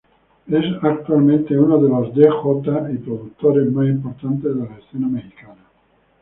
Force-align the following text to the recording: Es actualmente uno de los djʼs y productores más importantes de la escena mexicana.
Es 0.47 0.65
actualmente 0.81 1.55
uno 1.55 1.77
de 1.79 1.87
los 1.87 2.07
djʼs 2.15 2.95
y 2.95 2.97
productores 2.97 3.71
más 3.71 3.85
importantes 3.87 4.55
de 4.55 4.61
la 4.67 4.75
escena 4.75 5.07
mexicana. 5.07 5.61